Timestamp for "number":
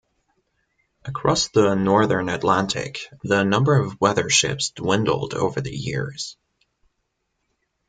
3.43-3.75